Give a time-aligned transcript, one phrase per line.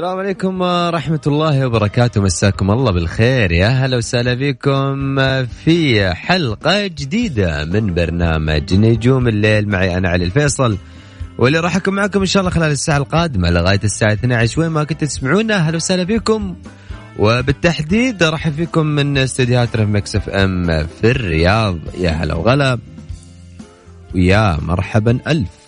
[0.00, 2.20] السلام عليكم ورحمة الله وبركاته.
[2.20, 3.52] مساكم الله بالخير.
[3.52, 9.68] يا هلا وسهلا بكم في حلقة جديدة من برنامج نجوم الليل.
[9.68, 10.76] معي أنا علي الفيصل
[11.38, 14.84] واللي راح أكون معكم إن شاء الله خلال الساعة القادمة لغاية الساعة 12 وين ما
[14.84, 16.56] كنتوا تسمعونا أهلا وسهلا بكم.
[17.18, 21.78] وبالتحديد ارحب فيكم من استديوهات رف Mix FM في الرياض.
[21.98, 22.78] يا هلا وغلا.
[24.14, 25.59] ويا مرحبا ألف.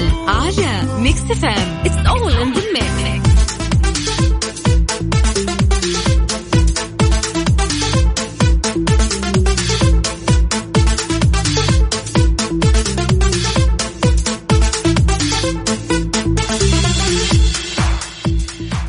[0.00, 2.52] الفيصل على Mix FM it's all in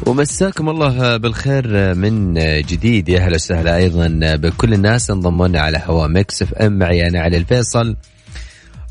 [0.05, 3.09] ومساكم الله بالخير من جديد.
[3.09, 7.38] يا أهلا وسهلا أيضا بكل الناس انضموا لنا على هوا Mix FM معي أنا علي
[7.38, 7.95] الفيصل.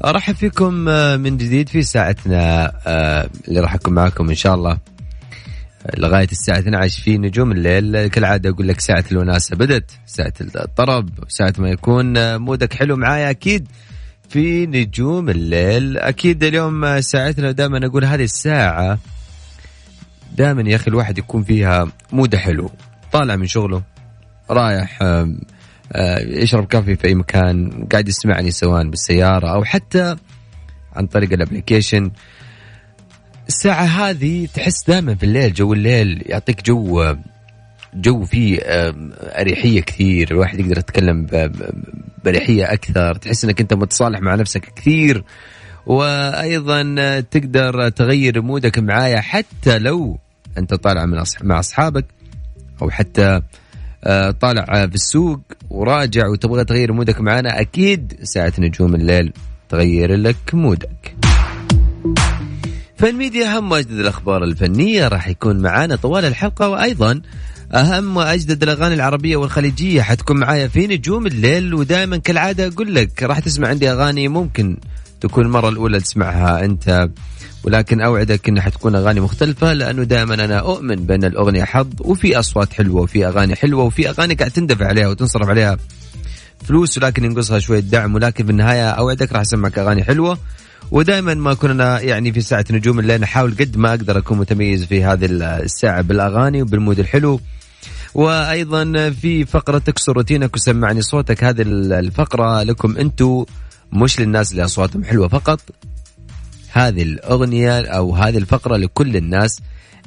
[0.05, 0.75] أرحب فيكم
[1.21, 4.79] من جديد في ساعتنا آه، اللي راح أكون معاكم إن شاء الله.
[5.99, 8.07] لغاية الساعة 12 في نجوم الليل.
[8.07, 13.69] كالعاده أقول لك ساعة الوناسة بدت ساعة الطرب ساعة ما يكون مودك حلو معايا أكيد
[14.29, 15.99] في نجوم الليل.
[15.99, 18.99] أكيد اليوم ساعتنا دائما أقول هذه الساعة
[20.37, 22.71] دائما يا أخي الواحد يكون فيها مودة حلو
[23.13, 23.83] طالع من شغله
[24.51, 25.35] رايح آه،
[26.21, 30.17] يشرب coffee في أي مكان قاعد يسمعني سواء بالسيارة أو حتى
[30.93, 32.11] عن طريق ال application
[33.49, 37.15] الساعة هذه تحس دائما في الليل جو الليل يعطيك جو
[37.95, 40.31] جو فيه آم، أريحية كثير.
[40.31, 41.27] الواحد يقدر يتكلم
[42.25, 43.15] بأريحية أكثر.
[43.15, 45.25] تحس أنك أنت متصالح مع نفسك كثير.
[45.87, 50.19] وأيضا آه، تقدر تغير mood ك معايا حتى لو
[50.59, 52.05] أنت طالع من مع أصحابك
[52.83, 53.43] أو حتى آه،
[54.41, 55.41] طالع آه، في السوق
[55.71, 59.33] وراجع وتبغى تغير مودك معانا أكيد ساعة نجوم الليل
[59.69, 61.17] تغير لك مودك.
[62.97, 67.21] فن ميديا أهم وأجدد الأخبار الفنية راح يكون معانا طوال الحلقة وأيضا
[67.75, 70.03] أهم وأجدد الأغاني العربية والخليجية.
[70.03, 74.77] حتكون معايا في نجوم الليل ودائما كالعادة أقول لك راح تسمع عندي أغاني ممكن
[75.21, 77.09] تكون المرة الأولى تسمعها أنت.
[77.65, 82.73] ولكن أوعدك أنها حتكون أغاني مختلفة لأنه دائما أنا أؤمن بأن الأغنية حظ وفي أصوات
[82.73, 85.77] حلوة وفي أغاني حلوة وفي أغاني قاعد تندفع عليها وتنصرف عليها
[86.65, 90.39] فلوس ولكن ينقصها شوية دعم ولكن في النهاية أوعدك راح أسمعك أغاني حلوة.
[90.91, 95.05] ودائما ما كنا يعني في ساعة نجوم الليل نحاول قد ما أقدر أكون متميز في
[95.05, 97.41] هذه الساعة بالأغاني وبالمود الحلو.
[98.15, 103.45] وأيضا في فقرة تكسر روتينك وسمعني صوتك هذه الفقرة لكم أنتم
[103.93, 105.61] مش للناس اللي اصواتهم حلوة فقط.
[106.73, 109.61] هذه الأغنية أو هذه الفقرة لكل الناس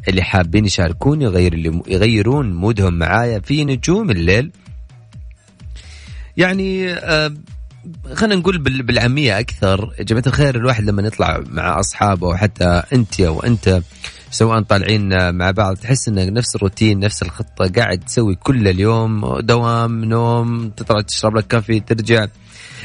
[0.07, 1.53] اللي حابين يشاركوني يغير
[1.87, 4.51] يغيرون مودهم معايا في نجوم الليل.
[6.37, 7.33] يعني آه
[8.13, 12.83] خلينا نقول بال- بالعامية أكثر يا جماعة الخير الواحد لما يطلع مع أصحابه أو حتى
[12.93, 13.81] أنت أو أنت
[14.31, 20.05] سواء طالعين مع بعض تحس انك نفس الروتين نفس الخطة قاعد تسوي كل اليوم دوام
[20.05, 22.25] نوم تطلع تشرب لك كافي ترجع.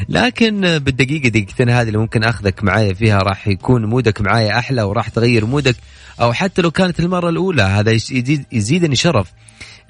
[0.09, 5.09] لكن بالدقيقة دقيقتين هذه اللي ممكن أخذك معايا فيها راح يكون مودك معايا أحلى وراح
[5.09, 5.77] تغير مودك
[6.21, 9.33] أو حتى لو كانت المرة الأولى هذا يزيد يزيدني شرف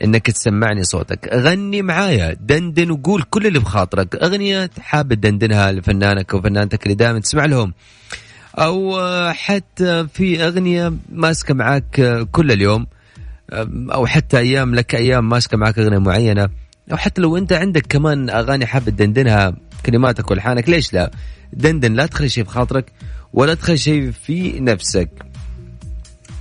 [0.05, 1.31] إنك تسمعني صوتك.
[1.35, 4.17] غني معايا دندن وقول كل اللي بخاطرك.
[4.17, 7.75] أغنية حاب تدندنها لفنانك أو فنانتك اللي دائما تسمع لهم.
[8.55, 9.01] أو
[9.33, 12.87] حتى في أغنية ماسكة معاك كل اليوم
[13.93, 16.49] أو حتى أيام لك أيام ماسكة معاك أغنية معينة.
[16.93, 19.57] أو حتى لو أنت عندك كمان أغاني حاب تدندنها
[19.87, 21.11] كلماتك والحانك ليش لا؟
[21.53, 22.93] دندن لا تخلي شيء بخاطرك
[23.33, 25.11] ولا تخلي شيء في نفسك.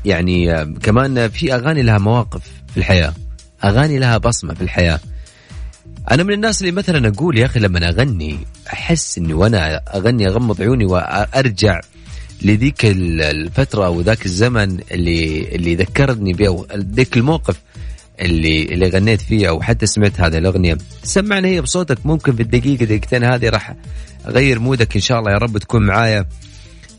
[0.05, 2.41] يعني آه، كمان في أغاني لها مواقف
[2.71, 3.13] في الحياة
[3.63, 4.99] أغاني لها بصمة في الحياة.
[6.11, 8.39] أنا من الناس اللي مثلا أقول يا أخي لما أغني
[8.73, 11.81] أحس إني وأنا أغني أغمض عيوني وأرجع
[12.41, 17.61] لذيك الفترة أو ذاك الزمن اللي اللي ذكرني به ذيك الموقف.
[18.21, 20.77] اللي اللي غنيت فيه أو حتى سمعت هذه الأغنية.
[21.03, 23.75] سمعنا هي بصوتك ممكن في الدقيقة دقيقتين هذه راح
[24.27, 26.25] أغير مودك إن شاء الله يا رب تكون معايا.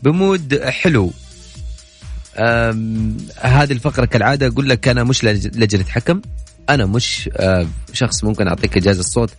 [0.03, 1.11] بمود حلو.
[3.37, 6.21] هذه الفقرة كالعادة أقول لك أنا مش لجنة حكم.
[6.69, 7.29] أنا مش
[7.93, 9.29] شخص ممكن أعطيك إجازة الصوت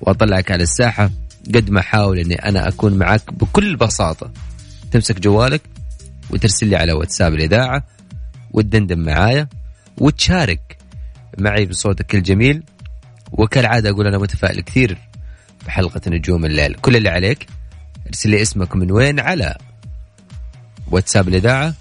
[0.00, 1.10] وأطلعك على الساحة.
[1.54, 4.30] قد ما احاول إني أنا أكون معك بكل بساطة.
[4.92, 5.62] تمسك جوالك
[6.30, 7.84] وترسل لي على واتساب الإذاعة
[8.50, 9.48] وتدندن معايا
[9.98, 10.76] وتشارك
[11.38, 12.62] معي بصوتك الجميل.
[13.32, 14.98] وكالعادة أقول أنا متفائل كثير
[15.66, 16.74] بحلقة نجوم الليل.
[16.74, 17.46] كل اللي عليك
[18.06, 19.56] ارسل لي اسمك من وين على
[20.90, 21.74] واتساب الإذاعة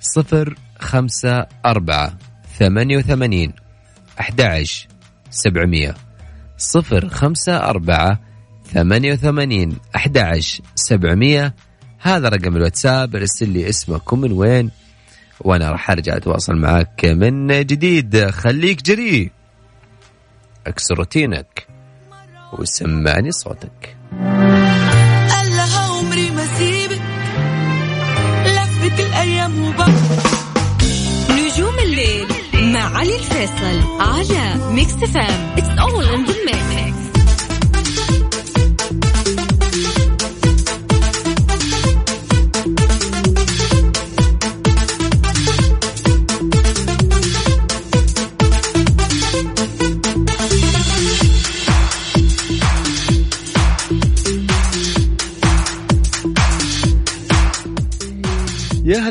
[0.00, 2.18] صفر خمسة أربعة
[2.58, 3.52] ثمانية وثمانين
[4.20, 4.64] أحد
[5.30, 5.94] سبعمية.
[6.58, 8.20] صفر خمسة أربعة
[8.72, 10.40] ثمانية وثمانين أحد
[10.74, 11.54] سبعمية.
[11.98, 14.70] هذا رقم الواتساب ارسل لي اسمك ومن وين
[15.40, 18.30] وأنا راح أرجع أتواصل معك من جديد.
[18.30, 19.30] خليك جريء.
[20.66, 21.66] أكسر روتينك
[22.58, 23.96] وسمعني صوتك.
[26.06, 27.02] عمري ما سيبك
[28.46, 29.74] لفت الأيام
[31.30, 35.55] نجوم الليل مع علي الفيصل على Mix FM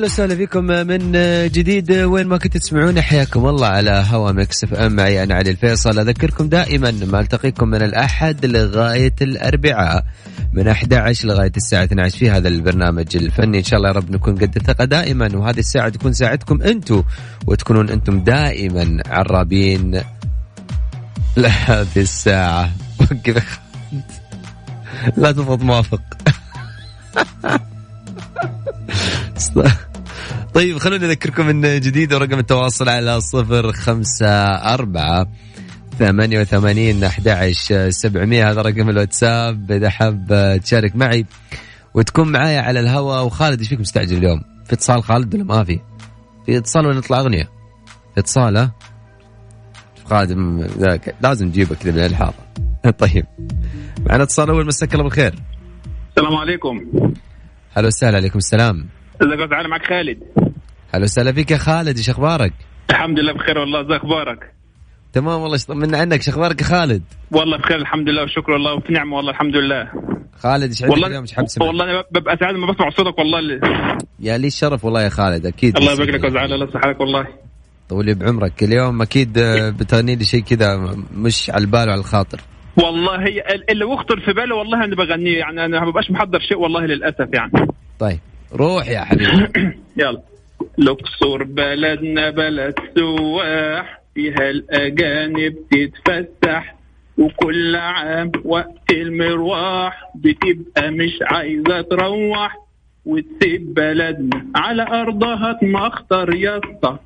[0.06, 1.12] يا هلا وسهلا فيكم من
[1.52, 1.92] جديد.
[1.92, 4.96] وين ما كنتوا تسمعوني حياكم الله على هوا Mix FM.
[4.96, 6.00] معي أنا علي الفيصل.
[6.00, 10.06] أذكركم دائما ما ألتقيكم من الأحد لغاية الأربعاء
[10.54, 13.58] من 11 لغاية الساعة 12 في هذا البرنامج الفني.
[13.58, 17.04] إن شاء الله يا رب نكون قد الثقة دائما وهذه الساعة تكون ساعتكم أنتم
[17.48, 20.02] وتكونون أنتم دائما عرابين
[21.38, 22.72] لهذه الساعة.
[25.18, 26.02] لا تضغط موافق.
[30.54, 35.28] طيب خلونا نذكركم من جديد رقم التواصل على صفر خمسة أربعة
[36.00, 37.54] ثمانية وثمانين أحد
[37.90, 41.26] سبعمية هذا رقم الواتساب إذا حاب تشارك معي
[41.94, 45.80] وتكون معايا على الهواء وخالد إيش فيك مستعجل اليوم؟ في اتصال خالد ولا ما في؟
[46.46, 47.50] في اتصال ولا نطلع أغنية؟
[48.14, 48.72] في اتصال ها؟
[50.06, 50.68] خادم
[51.22, 52.34] لازم نجيبك كذا من الحاره
[53.00, 53.26] طيب
[54.06, 55.36] معنا اتصال أول مساك الله بالخير
[56.10, 56.86] السلام عليكم
[57.74, 58.88] هلا وسهلا عليكم السلام
[59.22, 60.20] ازيك تعالى معك خالد.
[60.94, 62.54] هلا وسهلا فيك يا خالد إيش أخبارك؟
[62.90, 64.52] الحمد لله بخير والله ازي أخبارك؟
[65.14, 68.94] تمام والله طمنا عنك إيش أخبارك يا خالد؟ والله بخير الحمد لله وشكر الله وفي
[68.94, 69.92] نعمة والله الحمد لله.
[70.40, 73.40] خالد إيش عندك اليوم؟ إيش حاب والله أنا ببقى سعيد لما بسمع صوتك والله.
[73.40, 73.60] اللي...
[74.20, 77.28] يا لي الشرف والله يا خالد أكيد الله يبارك لك ويجعل الله يصحك والله.
[77.90, 79.40] طول بعمرك اليوم أكيد
[79.80, 82.40] بتغني لي شيء كذا مش على البال وعلى الخاطر.
[82.78, 86.58] والله هي اللي يخطر في بالي والله أنا بغنيه يعني أنا ما ببقاش محضر شيء
[86.58, 87.68] والله للأسف يعني.
[88.00, 88.20] طيب.
[88.56, 89.48] روح يا حبيبي.
[90.02, 90.22] يلا.
[90.80, 94.02] الاقصر بلدنا بلد سواح.
[94.16, 96.76] فيها الأجانب تتفسح.
[97.18, 102.58] وكل عام وقت المروح بتبقى مش عايزة تروح.
[103.06, 107.00] وتسيب بلدنا على أرضها تمخطر يسطا.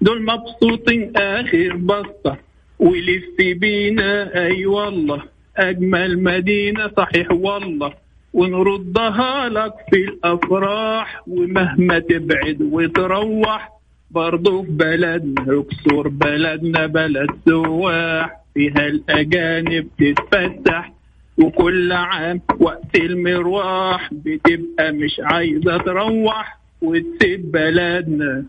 [0.00, 2.36] دول مبسوطين آخر بسطة.
[2.78, 5.22] ولف بينا أي والله.
[5.56, 8.05] أجمل مدينة صحيح والله.
[8.32, 13.72] ونردها لك في الأفراح ومهما تبعد وتروح
[14.10, 20.92] برضه في بلدنا اقصر بلدنا بلد سواح فيها الأجانب تتفتح
[21.38, 28.44] وكل عام وقت المروح بتبقى مش عايزة تروح وتسيب بلدنا.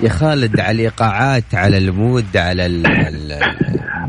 [0.00, 3.38] يا خالد على الإيقاعات على المود على ال ال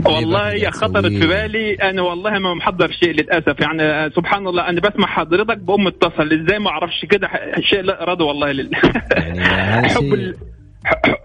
[0.06, 3.60] والله هي خطرت في بالي أنا والله ما محضر شيء للأسف.
[3.60, 7.29] يعني سبحان الله أنا بسمع حضرتك بقوم متصل إزاي ما أعرفش كده؟
[7.60, 8.79] شيء لا اراد والله لله
[9.12, 10.36] يعني حب ال...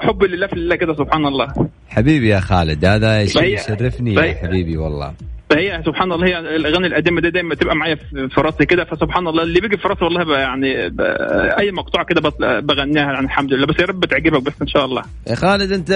[0.00, 1.48] حب لله في الله كده سبحان الله.
[1.88, 5.12] حبيبي يا خالد هذا شيء يشرفني يا حبيبي والله.
[5.52, 7.94] فهي سبحان الله هي الأغاني القديمة دي دايما تبقى معايا
[8.34, 12.04] في راسي كده فسبحان الله اللي بيجي في راسي والله بقى يعني بقى أي مقطوعة
[12.06, 12.20] كده
[12.60, 13.66] بغنيها يعني الحمد لله.
[13.66, 15.02] بس يا رب تعجبك بس إن شاء الله.
[15.26, 15.90] يا خالد أنت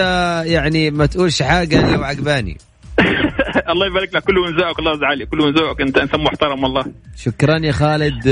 [0.46, 2.56] يعني ما تقولش حاجة لو عجباني
[3.70, 6.84] الله يبارك لك كله من ذوقك الله يزعلك كله من ذوقك أنت إنسان محترم والله.
[7.16, 8.28] شكرا يا خالد.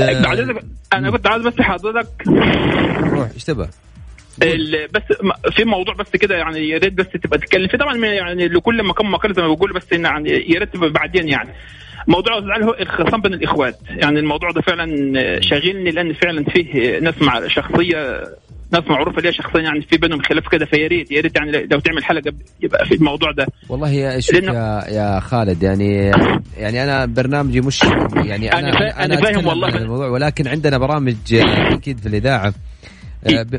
[0.93, 2.27] أنا كنت عايز بس حضرتك.
[2.99, 3.67] روح إيش تبغى؟
[4.93, 5.01] بس
[5.55, 7.67] في موضوع بس كده يعني يا ريت بس تبقى تتكلم.
[7.67, 11.49] فيه طبعا يعني لكل مكان مقال زي ما بقول بس يعني يا ريت بعدين يعني.
[12.07, 13.79] موضوع الزعل هو الخصام بين الإخوات.
[13.89, 14.85] يعني الموضوع ده فعلا
[15.41, 18.23] شاغلني لأن فعلا فيه ناس مع شخصيه
[18.71, 20.65] ناس معروفه ليها شخصيا يعني في بينهم خلاف كده.
[20.65, 23.45] فيا ريت يا ريت يعني لو تعمل حلقه يبقى في الموضوع ده.
[23.69, 26.11] والله يا شوف يا, يا خالد يعني
[26.57, 27.83] يعني أنا برنامجي مش
[28.15, 29.77] يعني أنا أنا, أنا, أنا فاهم والله.
[29.77, 32.53] الموضوع ولكن عندنا برامج أكيد في الإذاعة.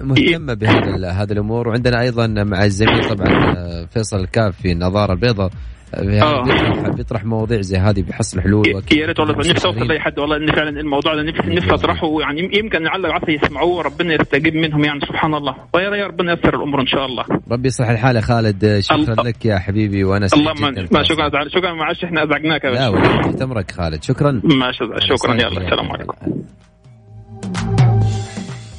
[0.03, 1.69] مهتمة بهذا هذه الأمور.
[1.69, 5.51] وعندنا أيضا مع الزميل طبعا آه، فيصل الكاف في النظاره البيضاء.
[5.95, 10.19] آه، بيطرح, بيطرح مواضيع زي هذه بيحصل حلول يا ريت والله نفسي أوصل لأي حد
[10.19, 12.21] والله ان فعلا الموضوع ده نفسي نفسي أطرحه.
[12.21, 15.55] يعني يمكن لعل عسى يسمعوه وربنا يستجيب منهم يعني سبحان الله.
[15.75, 17.25] ويا ربنا ييسر الأمور إن شاء الله.
[17.51, 19.23] ربي يصلح الحال يا خالد شكرا الله.
[19.25, 20.53] لك يا حبيبي وأنا الله
[20.93, 24.03] ما, شكرا شكرا معلش إحنا ازعجناك يا لا تحت امرك خالد.
[24.03, 24.41] شكرا.
[24.45, 25.35] ما شكرا.
[25.35, 26.43] يلا السلام عليكم.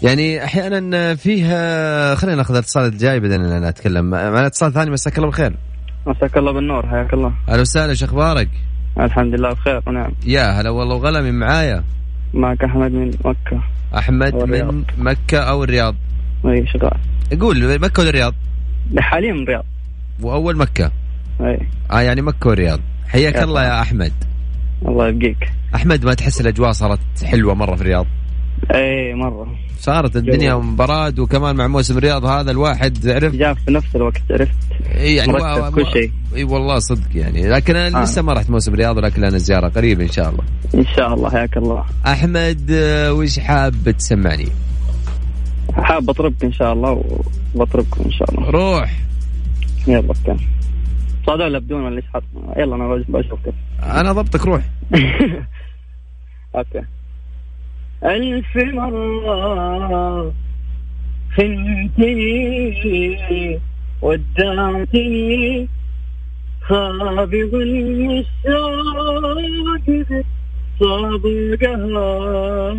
[0.03, 4.09] يعني أحيانا فيها خلينا ناخذ الاتصال الجاي بعدين أنا أتكلم.
[4.09, 5.53] معنا اتصال ثاني مساك الله بالخير.
[6.07, 7.33] مساك الله بالنور حياك الله.
[7.49, 8.49] أهلا وسهلا شو أخبارك؟
[8.99, 10.11] الحمد لله بخير ونعم.
[10.25, 11.83] يا هلا والله وغلا من معايا.
[12.33, 13.63] معك أحمد من مكة.
[13.97, 15.95] أحمد من مكة أو الرياض.
[16.45, 18.33] أي شغال قول مكة ولا الرياض؟
[18.99, 19.65] حاليا من الرياض.
[20.21, 20.91] وأول مكة.
[21.41, 21.67] أي.
[21.91, 22.79] آه يعني مكة والرياض.
[23.07, 24.13] حياك الله يا أحمد.
[24.87, 25.51] الله يبقيك.
[25.75, 28.05] أحمد ما تحس الأجواء صارت حلوة مرة في الرياض؟
[28.75, 29.47] اي مرة.
[29.79, 34.51] صارت الدنيا براد وكمان مع موسم الرياض هذا الواحد عرف جاء في نفس الوقت عرفت؟
[34.95, 35.71] إي يعني و...
[35.71, 36.11] كل شيء.
[36.35, 37.49] إي والله صدق يعني.
[37.49, 38.03] لكن أنا آه.
[38.03, 40.43] لسه ما رحت موسم الرياض لكن أنا زيارة قريب إن شاء الله.
[40.75, 41.85] إن شاء الله حياك الله.
[42.07, 42.71] أحمد
[43.09, 44.47] وش حاب تسمعني؟
[45.73, 47.03] حاب أطربك إن شاء الله
[47.55, 48.49] وبطربكم إن شاء الله.
[48.49, 48.91] روح.
[49.87, 50.37] يلا كان
[51.25, 52.23] صاد ولا بدون ولا إيش حط
[52.57, 53.53] يلا أنا بشوفك.
[53.83, 54.61] أنا ضبطك روح.
[56.55, 56.96] أوكي.
[58.03, 60.33] ألف مرة
[61.37, 62.73] خنتني
[64.01, 65.67] ودعتني
[66.61, 68.27] خابض المشاق
[70.79, 72.77] صاب القهر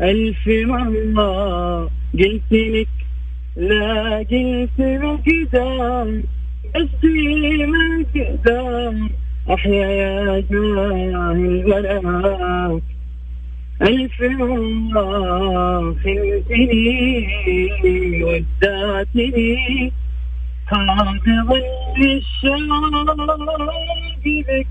[0.00, 2.88] ألف مرة قلت لك
[3.56, 4.80] لا قلت
[6.74, 9.10] قلبي ما قدام
[9.50, 12.82] أحيا يا جاهل الملاك
[13.82, 17.28] ألف مرة خنتني
[18.24, 19.92] ودعتني
[20.66, 21.62] هذا ظل
[22.02, 23.26] الشاق
[24.24, 24.66] بك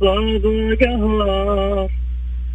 [0.00, 0.44] صاد
[0.80, 1.88] قهر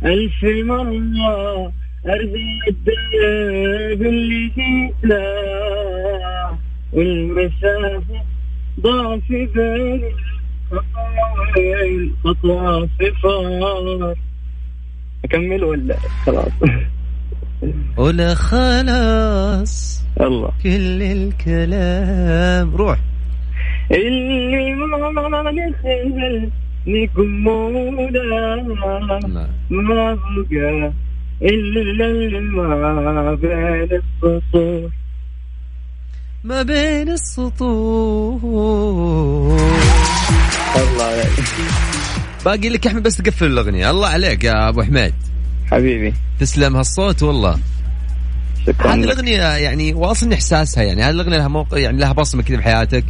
[0.05, 1.71] ألف مرة
[2.07, 5.13] أرضي الدرب اللي جيت
[6.93, 8.21] والمسافة
[8.79, 10.01] ضعف بين
[11.57, 14.15] الخطوة صفار
[15.25, 15.95] اكمل ولا؟
[16.25, 16.51] خلاص.
[17.97, 20.03] ولا خلاص.
[20.21, 22.75] الله كل الكلام.
[22.75, 22.99] روح.
[23.91, 26.49] اللي ما نخل
[26.87, 27.91] نقوله
[29.69, 30.93] ما بقى
[31.41, 32.01] إلا
[33.11, 34.89] ما بين السطور.
[36.43, 38.39] ما بين السطور.
[40.77, 41.86] الله عليك.
[42.47, 43.89] باقي لك أحمد بس تقفل الأغنية.
[43.89, 45.13] الله عليك يا أبو حميد.
[45.71, 46.13] حبيبي.
[46.39, 47.59] تسلم هالصوت والله.
[48.67, 51.03] شكرا هذه الأغنية يعني واصل إحساسها يعني.
[51.03, 53.05] هذه الأغنية لها موقع يعني لها بصمة كذا بحياتك.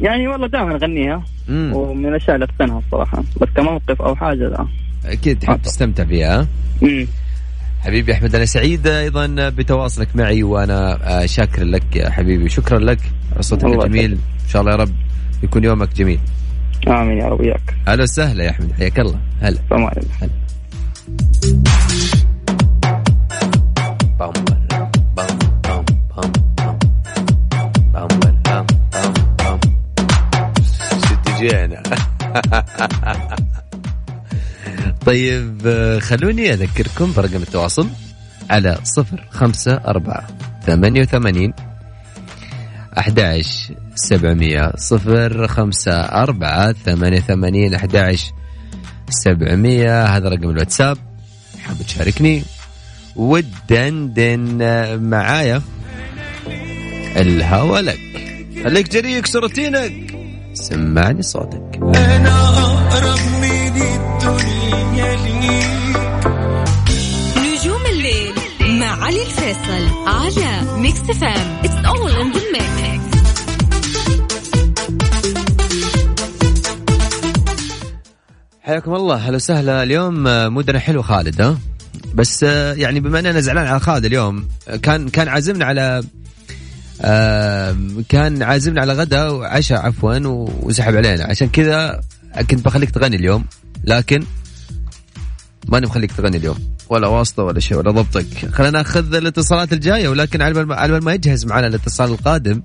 [0.00, 1.22] يعني والله دائما أغنيها.
[1.48, 3.24] ومن الأشياء اللي أتقنها الصراحة.
[3.40, 4.66] بس كموقف أو حاجة لا.
[5.04, 6.46] أكيد تحب تستمتع فيها.
[6.82, 7.06] امم
[7.80, 12.48] حبيبي أحمد أنا سعيد أيضا بتواصلك معي وأنا آه، شاكر لك يا حبيبي.
[12.48, 12.98] شكرا لك
[13.40, 14.12] صوتك الجميل.
[14.12, 14.92] إن شاء الله يا رب
[15.42, 16.20] يكون يومك جميل.
[16.88, 19.20] آمين يا رب وياك أهلا وسهلا يا أحمد حياك الله.
[19.40, 19.58] هلا.
[19.60, 20.30] السلام هلا.
[31.38, 31.82] جينا.
[35.06, 35.68] طيب
[36.02, 37.88] خلوني أذكركم برقم التواصل
[38.50, 40.26] على صفر خمسة أربعة
[40.66, 41.52] ثمانية وثمانين
[42.98, 43.20] أحد
[43.98, 48.16] سبعمية صفر خمسة أربعة ثمانية ثمانين أحد
[49.10, 50.04] سبعمية.
[50.04, 50.98] هذا رقم الواتساب.
[51.62, 52.42] حاب تشاركني؟
[53.16, 55.62] ودندن معايا.
[57.16, 57.98] الهوى لك.
[58.64, 59.92] خليك جريء أكسر روتينك
[60.54, 61.78] سمعني صوتك.
[61.82, 65.98] أنا أقرب من الدنيا ليك.
[67.38, 68.34] نجوم الليل
[68.80, 72.47] مع علي الفيصل على Mix FM It's all in the
[78.68, 79.16] حياكم الله.
[79.16, 79.82] هلا وسهلا.
[79.82, 81.58] اليوم mood نا حلو خالد ها؟
[82.14, 84.48] بس يعني بما إننا زعلان على خالد اليوم
[84.82, 86.02] كان كان عازمنا على
[87.00, 87.76] آه
[88.08, 90.18] كان عازمنا على غدا وعشاء عفوا
[90.62, 91.24] وسحب علينا.
[91.24, 92.00] عشان كذا
[92.50, 93.44] كنت بخليك تغني اليوم.
[93.84, 94.24] لكن
[95.68, 96.58] ماني مخليك تغني اليوم.
[96.88, 98.50] ولا واسطة ولا شيء ولا ضبطك.
[98.52, 102.62] خلينا ناخذ الاتصالات الجاية ولكن على بال على ما يجهز معنا الاتصال القادم.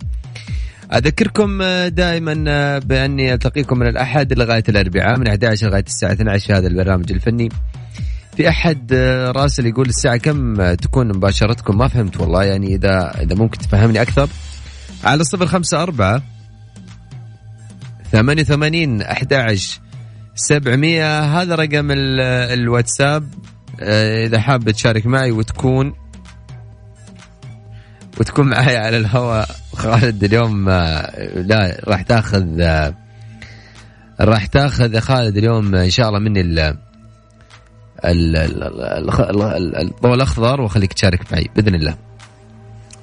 [0.94, 6.68] أذكركم دائما بأني التقيكم من الأحد لغاية الأربعاء من 11 لغاية الساعة 12 في هذا
[6.68, 7.50] البرنامج الفني.
[8.38, 8.94] في أحد
[9.36, 14.30] راسل يقول الساعة كم تكون مباشرتكم؟ ما فهمت والله يعني إذا إذا ممكن تفهمني أكثر.
[15.04, 16.24] على صفر خمسة أربعة
[18.12, 19.58] ثمانية وثمانين أحد
[20.36, 21.20] سبعمية.
[21.20, 23.30] هذا رقم الواتساب.
[24.26, 25.94] إذا حاب تشارك معي وتكون
[28.20, 29.50] وتكون معي على الهواء.
[29.74, 32.94] خالد اليوم آه، لا راح تاخذ آه،
[34.22, 36.42] راح تاخذ خالد اليوم إن شاء الله مني
[39.82, 41.96] الضوء الأخضر وأخليك تشارك معي بإذن الله.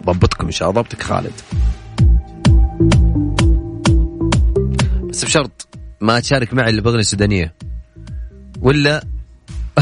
[0.07, 1.33] ضبطكم إن شاء الله ضبطك خالد.
[5.11, 5.69] بس بشرط
[6.01, 7.55] ما تشارك معي اللي بأغنية السودانيه
[8.61, 9.05] ولا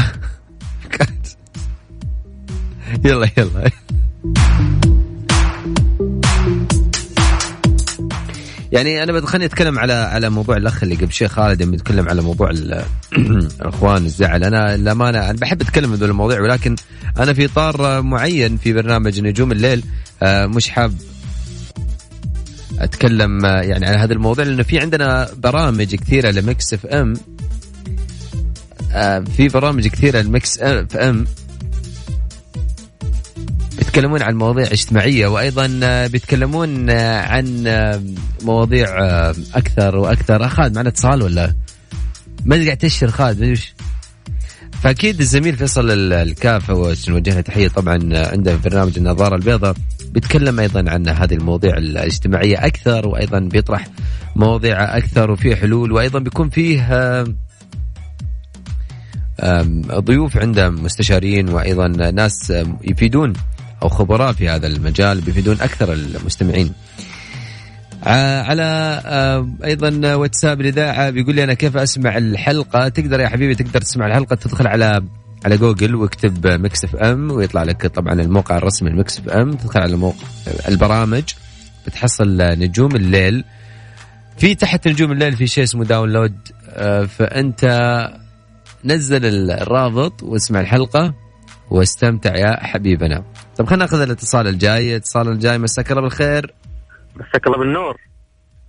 [3.05, 3.71] يلا يلا.
[8.71, 12.21] يعني أنا خليني أتكلم على على موضوع الأخ اللي قبل شيء خالد يوم يتكلم على
[12.21, 16.75] موضوع الإخوان الزعل أنا للأمانة أنا بحب أتكلم في المواضيع ولكن
[17.19, 19.83] أنا في إطار معين في برنامج نجوم الليل
[20.23, 20.93] آه، مش حاب
[22.79, 27.13] أتكلم آه، يعني على هذا الموضوع لأنه في عندنا برامج كثيرة ل Mix FM
[28.91, 31.25] آه، في برامج كثيرة ل Mix FM
[33.99, 35.67] بيتكلمون عن مواضيع اجتماعية وأيضا
[36.07, 37.63] بيتكلمون عن
[38.43, 38.87] مواضيع
[39.55, 40.47] أكثر وأكثر.
[40.47, 41.53] خالد معنا اتصال ولا؟
[42.45, 43.73] ما قاعد تشر خالد إيش
[44.81, 46.71] فأكيد الزميل فيصل الكاف
[47.09, 49.75] نوجه له تحية طبعا عنده في برنامج النظارة البيضاء
[50.11, 53.87] بيتكلم أيضا عن هذه المواضيع الاجتماعية أكثر وأيضا بيطرح
[54.35, 57.23] مواضيع أكثر وفيه حلول وأيضا بيكون فيه
[59.99, 63.33] ضيوف عنده مستشارين وأيضا ناس يفيدون
[63.83, 66.73] أو خبراء في هذا المجال بيفيدون أكثر المستمعين.
[68.03, 68.65] على
[69.63, 74.35] أيضا واتساب الاذاعه بيقول لي أنا كيف أسمع الحلقة؟ تقدر يا حبيبي تقدر تسمع الحلقة
[74.35, 75.03] تدخل على
[75.45, 79.53] على جوجل واكتب Mix FM ويطلع لك طبعا الموقع الرسمي ال Mix FM.
[79.53, 80.27] تدخل على موقع
[80.67, 81.23] البرامج
[81.87, 83.43] بتحصل نجوم الليل.
[84.37, 86.35] في تحت نجوم الليل في شيء اسمه download.
[87.07, 87.63] فأنت
[88.85, 91.13] نزل الرابط واسمع الحلقة.
[91.69, 93.23] واستمتع يا حبيبنا.
[93.57, 94.91] طب خلينا ناخذ الاتصال الجاي.
[94.91, 96.53] الاتصال الجاي مساك الله بالخير.
[97.15, 97.97] مساك الله بالنور.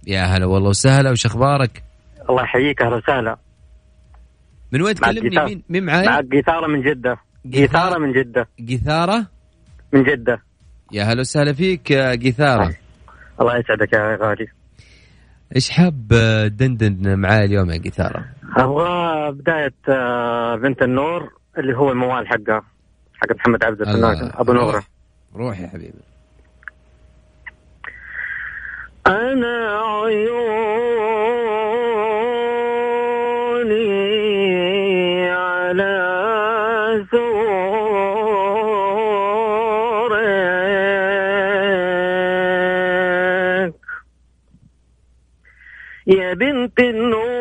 [0.06, 1.82] يا هلا والله وسهلا وش أخبارك؟
[2.30, 3.36] الله يحييك أهلا وسهلا.
[4.72, 7.16] من وين تكلمني؟ مين مين معاي معك قيثارة من جدة.
[7.52, 8.48] قيثارة من جدة.
[8.68, 9.26] قيثارة
[9.92, 10.42] من جدة.
[10.92, 12.74] يا هلا وسهلا فيك قيثارة
[13.40, 14.46] الله يسعدك يا غالي.
[15.56, 16.08] إيش حاب
[16.58, 18.24] دندن معاي اليوم يا قيثارة؟
[18.56, 22.62] أبغى بداية آه، بنت النور اللي هو الموال حقها.
[23.22, 24.82] حق محمد عبد الفنان أبو نورة.
[25.36, 25.92] روح يا حبيبي.
[29.06, 30.50] أنا عيوني
[35.30, 35.96] على
[37.12, 37.40] زورك.
[46.06, 47.39] يا بنت النور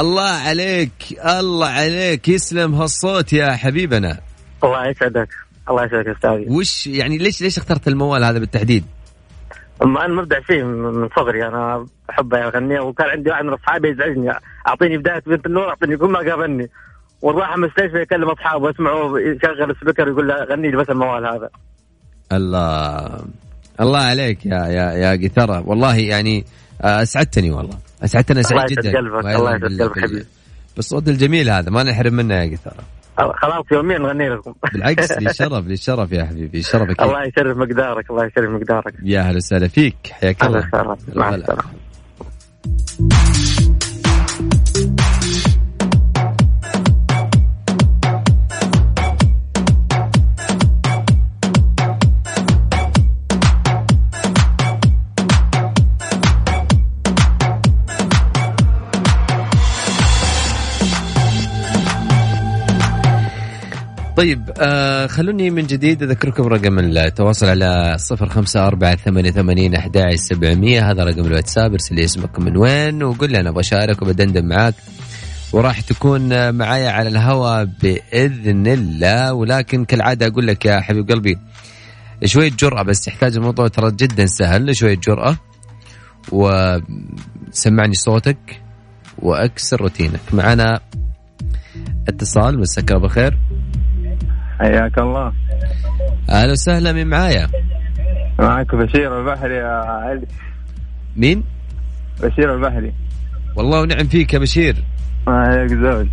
[0.00, 0.92] الله عليك
[1.26, 4.18] الله عليك يسلم هالصوت يا حبيبنا.
[4.64, 5.28] الله يسعدك
[5.70, 6.46] الله يسعدك أستاذي.
[6.48, 8.84] وش يعني ليش ليش اخترت الموال هذا بالتحديد؟
[9.82, 14.30] اما أنا مبدع فيه من صغري أنا احب اغني وكان عندي واحد من أصحابي يزعجني
[14.68, 16.70] أعطيني بداية بنت النور أعطيني كل ما قابلني.
[17.22, 21.50] والراحة مستشفى يكلم أصحابه يسمعوا يشغل السبيكر يقول له غني لي بس الموال هذا.
[22.32, 23.24] الله
[23.80, 25.68] الله عليك يا يا يا قيثرة.
[25.68, 26.44] والله يعني
[26.82, 27.89] آه، أسعدتني والله.
[28.04, 28.98] اسعدتني سعيد جدا.
[28.98, 30.26] الله يسعد قلبك حبيبي.
[30.76, 32.84] بالصوت الجميل هذا ما نحرم منه يا قيثرة
[33.18, 34.54] خلاص يوميا نغني لكم.
[34.72, 37.00] بالعكس لي الشرف لي الشرف يا حبيبي أكيد.
[37.00, 38.94] الله يشرف مقدارك الله يشرف مقدارك.
[39.02, 39.96] يا أهلا وسهلا فيك.
[40.10, 40.68] حياك الله.
[41.14, 41.34] مع.
[41.34, 41.62] السلامة.
[64.20, 70.14] طيب آه خلوني من جديد أذكركم رقم التواصل على صفر خمسة أربعة ثمانية ثمانين أحد
[70.14, 74.48] سبعمية هذا رقم الواتساب ارسل لي اسمك من وين وقول لي أنا أبغى أشارك وبدندن
[74.48, 74.74] معاك.
[75.52, 81.38] وراح تكون معايا على الهواء بإذن الله ولكن كالعادة أقول لك يا حبيب قلبي
[82.24, 85.36] شوية جرأة بس يحتاج الموضوع ترى جدا سهل شوية جرأة
[86.32, 88.62] وسمعني صوتك
[89.18, 90.20] وأكسر روتينك.
[90.32, 90.80] معنا
[92.08, 93.38] اتصال مساك بالخير.
[94.60, 95.32] حياك الله.
[96.30, 97.48] أهلا وسهلا من معايا؟
[98.38, 100.26] معك بشير البحري يا علي.
[101.16, 101.44] مين؟
[102.22, 102.92] بشير البحري.
[103.56, 104.76] والله ونعم فيك يا بشير.
[105.26, 106.06] ما عليك زود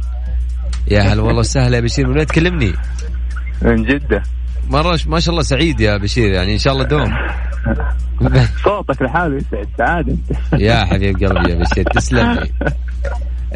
[0.88, 2.08] يا هلا والله وسهلا يا بشير.
[2.08, 2.74] من وين تكلمني؟
[3.62, 4.24] من جدة.
[4.70, 7.14] مرة ما شاء الله سعيد يا بشير يعني إن شاء الله دوم.
[8.64, 10.18] صوتك لحاله يسعد سعادة.
[10.58, 12.50] يا حبيب قلبي يا بشير تسلم لي.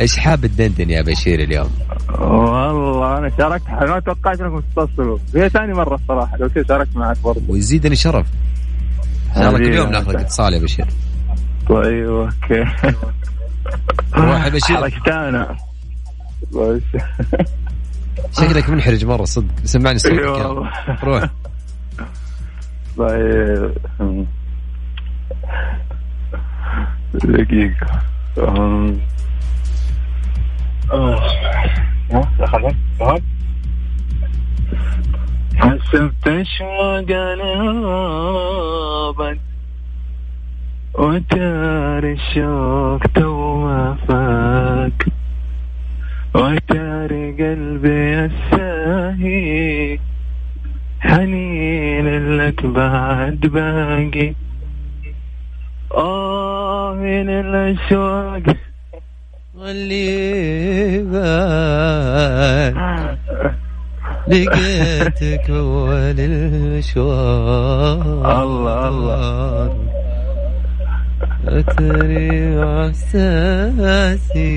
[0.02, 1.70] إيش حاب تدندن يا بشير اليوم؟
[2.20, 7.18] والله أنا شاركت ما توقعت انكم تتصلوا هي ثاني مرة الصراحة لو كنت شاركت معك
[7.24, 7.42] برضه.
[7.48, 8.28] ويزيدني شرف.
[9.30, 10.20] ان شاء الله كل يوم ناخذ.
[10.20, 10.88] اتصال يا بشير.
[11.70, 12.64] طيب okay.
[14.16, 14.78] روح يا بشير.
[14.78, 15.58] حرجتنا
[16.54, 17.02] بس
[18.38, 19.54] شكلك منحرج مرة صدق.
[19.64, 20.26] سمعني صوتك.
[20.26, 20.72] والله.
[21.04, 21.30] روح.
[22.98, 23.74] طيب.
[27.14, 28.02] دقيقة.
[35.56, 39.38] حسبت اشواق نابا
[40.94, 45.06] وتاري الشوق تو ما فاك
[46.36, 50.00] وتاري قلبي الساهي
[51.00, 54.34] حنين لك بعد باقي
[55.98, 58.56] آه من الأشواق
[59.62, 62.74] واللي بان
[64.28, 68.02] لقيتك اول المشوار
[68.44, 69.76] الله، الله.
[71.48, 74.52] أتري إحساسي.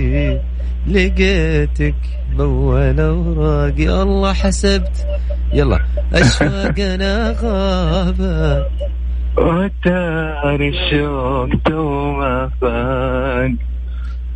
[0.89, 2.01] لقيتك
[2.37, 5.07] بول اوراقي الله حسبت.
[5.53, 5.79] يلا.
[6.15, 8.67] أشواقنا غابت.
[9.39, 13.74] وتاري الشوق تو ما فاق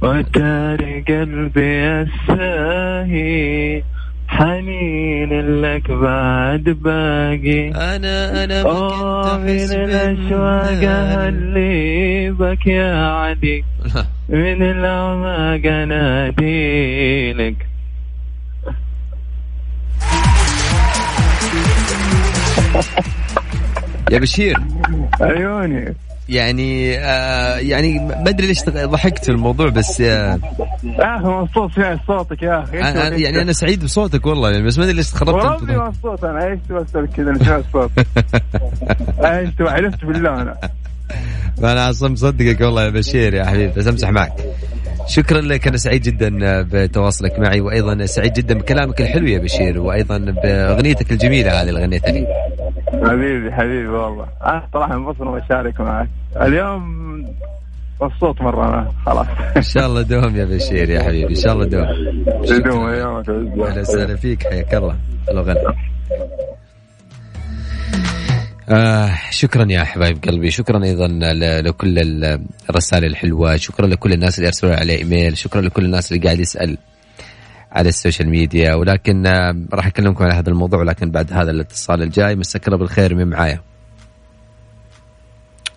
[0.02, 3.82] وتاري قلبي الساهي
[4.28, 7.68] حنين لك بعد باقي.
[7.68, 11.28] أنا أنا ما كنت من أحس الأشواق بالندم.
[11.28, 13.64] اللي بك يا علي.
[14.28, 17.66] من الأعماق أنادي لك
[24.11, 24.56] يا بشير.
[25.20, 25.94] عيوني.
[26.28, 30.38] يعني آه يعني ما ادري ليش ضحكت في الموضوع بس آه
[30.84, 32.80] يا أخي مبسوط فيها صوتك يا أخي.
[32.80, 36.24] أنا يعني أنا سعيد بصوتك والله يعني بس ما أدري ليش خربت وربي انت مبسوط
[36.24, 37.90] أنا عشت بس كذا أنا سمعت صوت.
[39.24, 40.54] عشت وحلفت بالله أنا.
[41.58, 44.32] أنا عصام مصدقك والله يا بشير يا حبيبي بس امزح معك.
[45.06, 50.18] شكرا لك أنا سعيد جدا بتواصلك معي وأيضا سعيد جدا بكلامك الحلو يا بشير وأيضا
[50.18, 52.26] بأغنيتك الجميلة هذه اللي غنيتها لي
[53.11, 54.27] حبيبي حبيبي والله.
[54.44, 56.09] أنا صراحة مبسوط اني بشارك معك.
[56.37, 56.83] اليوم
[58.03, 59.27] مبسوط مرة أنا خلاص.
[59.57, 61.87] إن شاء الله دوم يا بشير يا حبيبي إن شاء الله دوم.
[62.44, 64.97] يدوم ايامك أهلا وسهلا فيك حياك الله.
[65.31, 65.59] الله غنى
[68.71, 71.07] آه شكرا يا حبايب قلبي شكرا أيضا
[71.62, 72.40] لكل ال-
[72.71, 76.79] الرسائل الحلوة شكرا لكل الناس اللي أرسلوا على إيميل شكرا لكل الناس اللي قاعد يسأل.
[77.72, 79.26] على ال social media ولكن
[79.72, 82.37] راح أكلمكم على هذا الموضوع ولكن بعد هذا الاتصال الجاي.
[82.37, 83.61] مساك الله بالخير من معايا.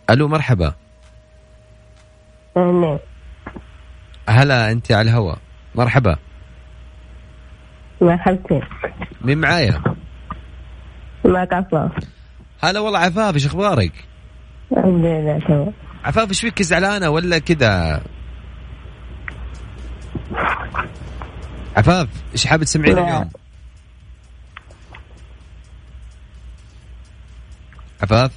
[0.09, 0.73] ألو مرحبا.
[2.57, 2.99] الله
[4.29, 5.37] هلا أنت على الهواء.
[5.75, 6.15] مرحبا.
[8.01, 8.61] مرحبتين
[9.21, 9.83] مين معايا؟
[11.25, 11.91] معك عفاف
[12.63, 13.91] هلا والله عفاف إيش أخبارك؟
[14.71, 15.73] الحمد لله تمام.
[16.03, 18.01] عفاف إيش فيك؟ زعلانة ولا كذا؟
[21.77, 22.97] عفاف إيش حابب تسمعين.
[22.97, 23.29] اليوم؟
[28.03, 28.31] عفاف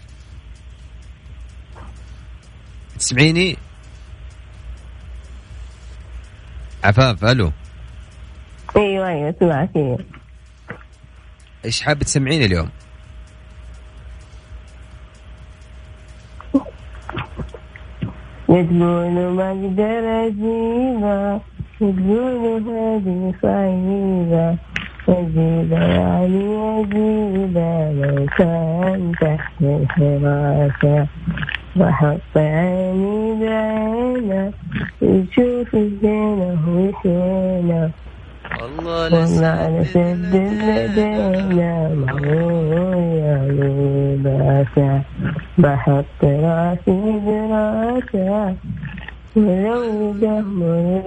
[2.99, 3.57] تسمعيني؟
[6.85, 7.53] عفاف ألو
[8.77, 9.99] أيوه أيوه سمعك أيوه
[11.65, 12.71] إيش حابب تسمعيني اليوم؟
[18.49, 21.41] يقولوا ما أقدر اجيبها
[21.81, 24.57] يقولوا هذه صعيبة
[25.09, 31.07] أجيبة يعني أجيبة لو كان تحت الحراسة
[31.77, 34.53] بحط عيني بعينه
[35.03, 37.91] يشوف الزينة وشينة
[38.61, 45.03] والله والله على سد لدينا معوية لباسة
[45.59, 48.57] بحط راسي براسة
[49.37, 50.15] ولو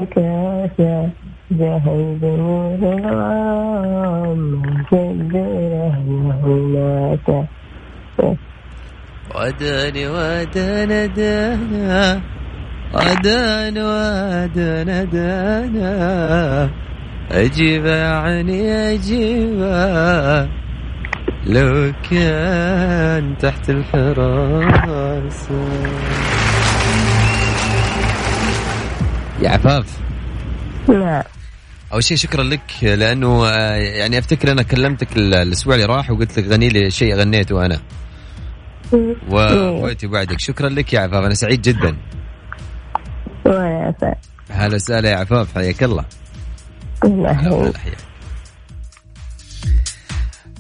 [0.02, 1.10] الكاسة
[1.52, 5.96] جهل دمور الغرام مكدره
[6.44, 7.48] وناسة
[9.36, 12.22] وداني ودانا دانا
[12.94, 16.70] ودان ودانا دانا.
[17.32, 20.48] أجيب عني أجيبها
[21.48, 25.58] لو كان تحت الحراسة.
[29.42, 30.00] يا عفاف.
[30.90, 31.28] لا.
[31.94, 36.40] أول شيء شكرا لك لأنه آه، يعني أفتكر أنا كلمتك ال- الأسبوع اللي راح وقلت
[36.40, 37.80] لك غني لي شيء غنيته أنا.
[39.30, 40.40] وفوتي بعدك.
[40.40, 41.98] شكرا لك يا عفاف أنا سعيد جدا.
[44.50, 46.06] هلا وسهلا يا عفاف حياك الله.
[47.04, 47.98] الله حياك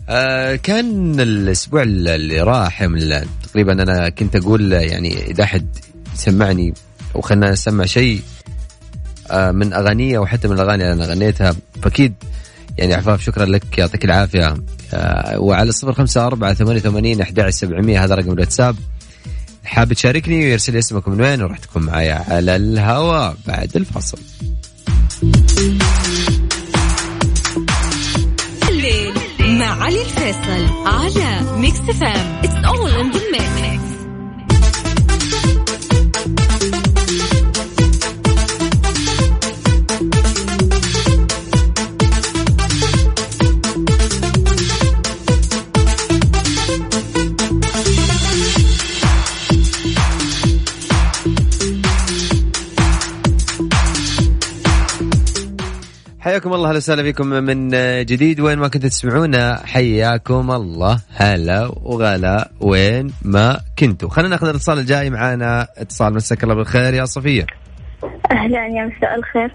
[0.10, 2.88] آه كان الأسبوع اللي راح
[3.44, 5.68] تقريبا أنا كنت أقول يعني إذا أحد
[6.14, 6.74] يسمعني
[7.16, 8.22] أو خلينا نسمع شيء
[9.32, 11.56] من اغانيه أو حتى من الأغاني اللي أنا غنيتها.
[11.82, 12.14] فأكيد
[12.78, 14.56] يعني عفاف شكرا لك يعطيك العافية.
[14.94, 18.76] آه وعلى الصفر خمسة أربعة ثمانية وثمانين أحد سبعمية هذا رقم الواتساب.
[19.68, 24.18] حاب تشاركني ويرسل لي اسمك من وين وراح تكون معايا على الهواء بعد الفصل
[28.70, 33.77] الليل مع علي الفيصل على Mix FM it's all in the mix
[56.38, 57.70] حياكم الله أهلا وسهلا فيكم من
[58.06, 58.40] جديد.
[58.40, 61.00] وين ما كنتوا تسمعونا حياكم الله.
[61.16, 64.10] هلا وغلا وين ما كنتوا.
[64.10, 65.68] خلينا ناخذ الاتصال الجاي معانا.
[65.78, 67.46] اتصال مساك الله بالخير يا صفية.
[68.32, 69.52] أهلا يا مساء الخير.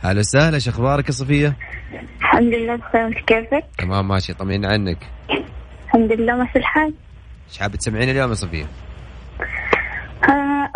[0.00, 1.56] هلا وسهلا شو أخبارك يا صفية؟
[2.20, 4.98] الحمد لله بسلامة كيفك؟ تمام ماشي طمئن عنك.
[5.86, 6.94] الحمد لله ماشي الحال.
[7.48, 8.66] إيش حابه تسمعين اليوم يا صفية؟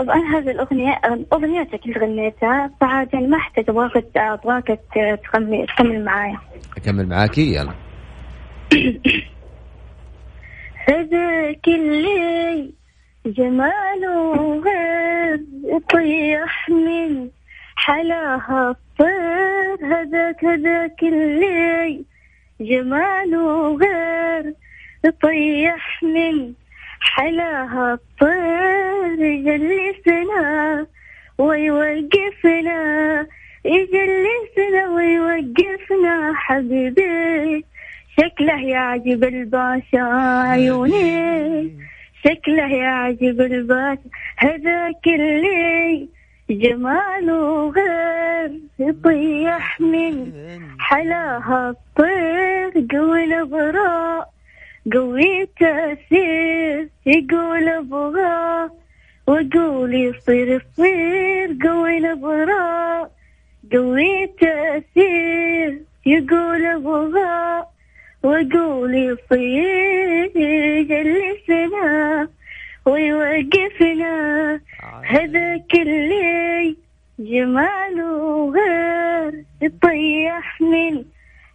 [0.01, 1.01] أبغى هذه الأغنية
[1.33, 2.71] أغنيتك اللي غنيتها.
[2.81, 4.81] فعاد يعني ما أحتاج أبغاك أبغاك
[5.25, 6.39] تكمل تكمل معايا.
[6.77, 7.75] أكمل معاكي يلا.
[10.89, 12.71] هذاك اللي
[13.27, 17.29] جماله غير يطيح من
[17.77, 19.87] حلاها الطير.
[19.87, 22.05] هذاك هذاك اللي
[22.61, 24.55] جماله غير
[25.05, 26.55] يطيح من
[27.15, 30.87] حلاها الطير يجلسنا
[31.39, 33.27] ويوقفنا.
[33.65, 37.65] يجلسنا ويوقفنا حبيبي
[38.19, 40.03] شكله يعجب الباشا
[40.51, 41.73] عيوني.
[42.25, 46.09] شكله يعجب الباشا هذاك اللي
[46.51, 50.33] جماله غير يطيح من
[50.79, 54.34] حلاها الطير قوي الابراء
[54.93, 58.71] قوي تأثير يقول أبغى
[59.27, 63.11] وقول يصير يصير قوي الابراء
[63.73, 67.65] قوي تأثير يقول أبغى
[68.23, 72.29] وقول يصير يجلسنا
[72.87, 74.61] ويوقفنا.
[75.05, 76.77] هذاك اللي
[77.19, 81.05] جماله غير يطيح من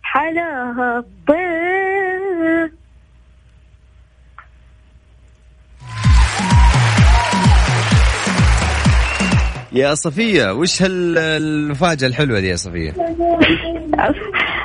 [0.04, 2.09] حلاها الطير.
[9.72, 12.92] يا صفية وش هالمفاجاه الحلوة دي يا صفية؟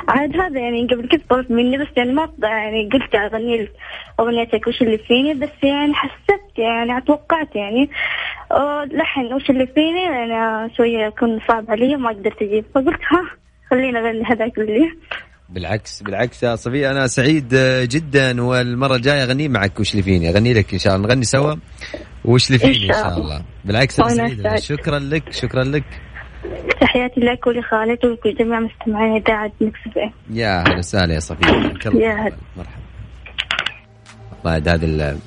[0.07, 3.71] عاد هذا يعني قبل كذا طلبت مني بس يعني ما يعني قلت أغني لك
[4.19, 7.89] أغنيتك وش اللي فيني؟ بس يعني حسبت يعني اتوقعت يعني.
[8.91, 13.21] لحن وش اللي فيني؟ أنا شوية يكون صعب علي ما قدرت أجيب فقلت ها
[13.69, 14.91] خلينا أغني هذاك اللي.
[15.49, 20.53] بالعكس بالعكس يا صفية أنا سعيد جدا والمرة الجاية أغني معك وش اللي فيني أغني
[20.53, 21.55] لك إن شاء الله نغني سوا.
[22.25, 23.41] وش اللي فيني إن شاء الله.
[23.65, 24.59] بالعكس وأنا سعيد.
[24.59, 25.83] شكرا لك شكرا لك.
[26.81, 31.45] تحياتي لك ولخالد ولكل جميع مستمعين اذاعه مكس اف ام يا هلا وسهلا يا صفية.
[31.45, 32.01] حياك الله.
[32.01, 32.35] يا هلا.
[32.57, 32.81] مرحبا.
[34.31, 35.17] والله عاد هذا ال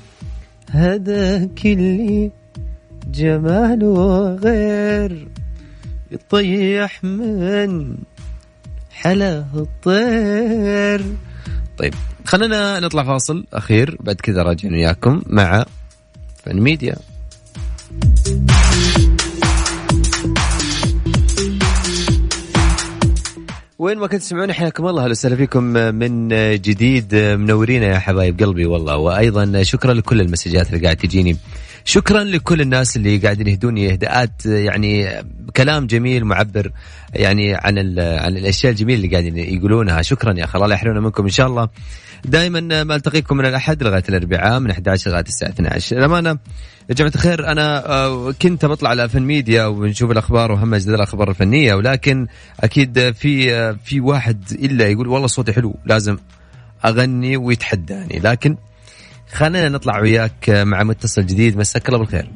[0.71, 2.31] هذاك اللي
[3.07, 5.27] جماله غير
[6.11, 7.95] يطيح من
[8.91, 11.01] حلا الطير.
[11.77, 11.93] طيب
[12.25, 13.97] خلينا نطلع فاصل أخير.
[13.99, 15.65] بعد كذا راجعين وياكم مع
[16.45, 16.95] فن ميديا
[23.79, 25.01] وين ما كنت تسمعون حياكم الله.
[25.01, 26.27] أهلا وسهلا فيكم من
[26.61, 28.97] جديد منورين يا حبايب قلبي والله.
[28.97, 31.37] وأيضا شكرا لكل المسجات اللي قاعد تجيني.
[31.85, 35.23] شكرا لكل الناس اللي قاعدين يهدوني إهداءات يعني
[35.55, 36.71] كلام جميل معبر.
[37.13, 40.01] يعني عن عن الأشياء الجميلة اللي قاعدين يقولونها.
[40.01, 41.69] شكرا يا أخي الله يحرمنا منكم إن شاء الله.
[42.25, 46.29] دائما ما ألتقيكم من الأحد لغاية الأربعاء من 11 لغاية الساعة 12 الامانه
[46.89, 51.29] يا جماعة الخير أنا آه، كنت بطلع على فن ميديا ونشوف الأخبار وهمج ذي الأخبار
[51.29, 52.27] الفنية ولكن
[52.59, 56.17] أكيد في آه، في واحد إلا يقول والله صوتي حلو لازم
[56.85, 58.19] أغني ويتحداني.
[58.19, 58.57] لكن
[59.31, 61.57] خلينا نطلع وياك مع متصل جديد.
[61.57, 62.31] مساك الله بالخير.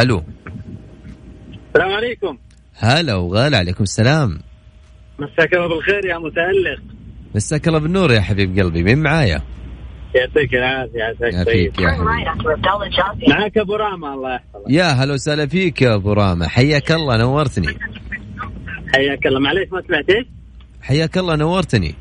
[0.00, 0.24] ألو.
[1.70, 2.38] السلام عليكم.
[2.78, 4.38] هلا وغلا عليكم السلام.
[5.18, 6.82] مساك الله بالخير يا متألق.
[7.34, 9.42] مساك الله بالنور يا حبيب قلبي مين معايا؟
[10.14, 11.72] يعطيك العافية عساك طيب.
[13.28, 14.70] معك أبو راما الله يحفظك.
[14.70, 17.66] يا هلا وسهلا فيك يا أبو رامة حياك الله نورتني.
[18.94, 19.40] حياك الله.
[19.40, 20.26] معليش ما سمعت إيش؟
[20.82, 21.94] حياك الله نورتني.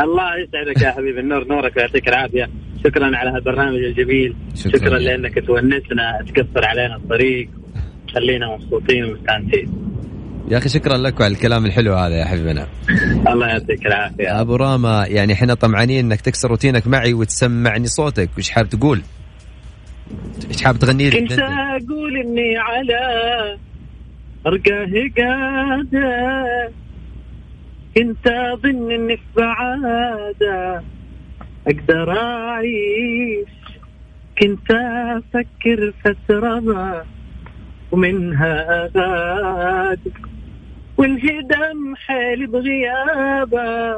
[0.00, 2.50] الله يسعدك يا حبيبي النور نورك ويعطيك العافية.
[2.84, 4.36] شكرا على هالبرنامج الجميل.
[4.54, 4.78] شكراً.
[4.78, 7.48] شكرا, لأنك تونسنا تكسر علينا الطريق.
[8.14, 9.68] خلينا مبسوطين ومستانسين.
[10.48, 12.66] يا أخي شكرا لك على الكلام الحلو هذا يا حبيبنا.
[13.28, 14.40] الله يعطيك العافية.
[14.40, 18.30] أبو راما يعني إحنا طمعانين إنك تكسر روتينك معي وتسمعني صوتك.
[18.38, 19.02] وش حاب تقول؟
[20.48, 23.00] إيش حاب تغني لي؟ كنت؟ أقول إني على
[24.46, 26.72] ارقاه قاعدة.
[27.96, 30.82] كنت أظن إني في بعادة
[31.66, 33.48] أقدر أعيش.
[34.42, 37.04] كنت أفكر فترة ما.
[37.92, 40.10] ومنها اغادر
[40.96, 43.96] والهدم حالي بغيابه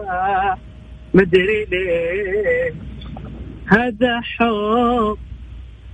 [1.15, 2.75] مدري ليه
[3.67, 5.19] هذا حب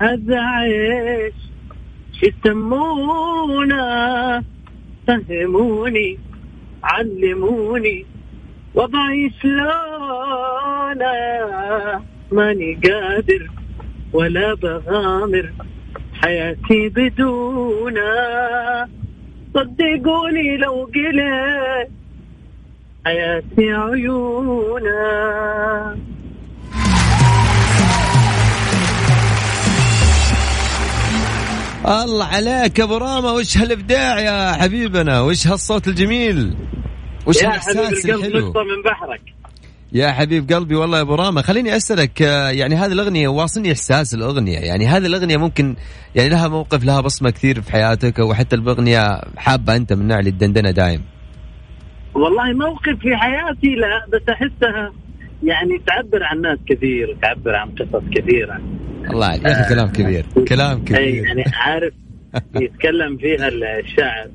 [0.00, 1.34] هذا عيش.
[2.22, 3.84] يسمونه
[5.06, 6.18] فهموني
[6.82, 8.06] علموني.
[8.74, 11.12] وضعي شلونه
[12.32, 13.50] ماني قادر
[14.12, 15.52] ولا بغامر.
[16.22, 18.02] حياتي بدونه
[19.54, 21.88] صدقوني لو قلت
[23.07, 24.98] حياتي عيونه
[31.87, 36.57] الله عليك يا أبو راما وش هالإبداع يا حبيبنا؟ وش هالصوت الجميل؟
[37.26, 37.78] وش يا حبيب
[38.11, 39.38] القلب من بحرك.
[39.92, 44.14] يا حبيب قلبي والله يا أبو راما خليني أسألك آه، يعني هذه الأغنية واصلني إحساس
[44.14, 45.77] الأغنية يعني هذه الأغنية ممكن
[46.14, 50.18] يعني لها موقف لها بصمة كثير في حياتك أو حتى الأغنية حابة أنت من نوع
[50.18, 51.01] الدندنه دايم؟
[52.14, 54.92] والله موقف في حياتي لا بس أحسها
[55.42, 58.61] يعني تعبر عن ناس كثير وتعبر عن قصص كثيرة.
[59.11, 61.24] الله عليك يا أخي كلام كبير كلام اي كبير.
[61.24, 61.94] يعني عارف
[62.62, 64.29] يتكلم فيها الشاعر.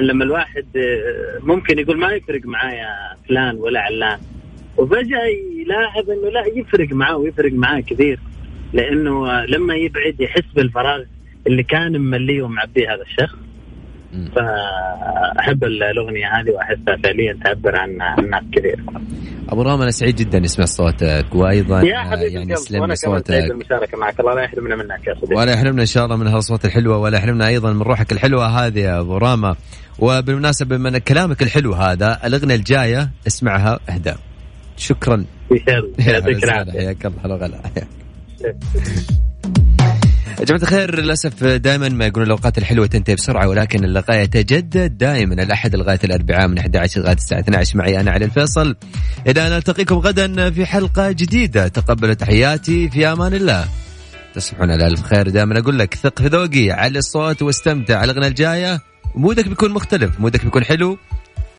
[0.00, 2.88] لما الواحد آه، ممكن يقول ما يفرق معايا
[3.28, 4.18] فلان ولا علان.
[4.80, 5.26] وفجاه
[5.60, 8.18] يلاحظ إنه لا يفرق معاه ويفرق معاه كثير.
[8.72, 11.02] لأنه لما يبعد يحس بالفراغ
[11.46, 13.38] اللي كان ممليه ومعبيه هذا الشخص.
[14.36, 18.84] فأحب الأغنية هذه وأحسها فعليا تعبر عن عن ناس كثير.
[19.48, 23.48] أبو راما أنا سعيد جدا اسمع صوتك وأيضا يا آه، حبيبي يعني وأنا لي صوتك
[23.48, 24.20] بالمشاركة معك.
[24.20, 25.34] الله لا يحرمنا منك يا صديقي.
[25.34, 28.78] ولا يحرمنا إن شاء الله من هالصوت الحلوة ولا يحرمنا أيضا من روحك الحلوة هذه
[28.78, 29.56] يا أبو راما
[29.98, 34.29] وبالمناسبة من كلامك الحلو هذا الأغنية الجاية اسمعها اهداء
[34.80, 35.24] شكرا.
[35.98, 36.72] يعطيك العافية.
[36.72, 37.60] حياك الله هلا وغلا.
[40.40, 45.42] يا جماعة الخير للأسف دائما ما يقولون الأوقات الحلوة تنتهي بسرعة ولكن اللقاء يتجدد دائما.
[45.42, 48.76] الأحد لغاية الأربعاء من 11 لغاية الساعة 12 معي أنا علي الفيصل.
[49.26, 51.68] إلى أن نلتقيكم غدا في حلقة جديدة.
[51.68, 53.68] تقبلوا تحياتي في أمان الله.
[54.34, 55.28] تصبحون على ألف خير.
[55.28, 57.98] دائما أقول لك ثق في ذوقي على الصوت واستمتع.
[57.98, 58.80] على الاغنيه الجاية
[59.14, 60.98] مودك بيكون مختلف مودك بيكون حلو.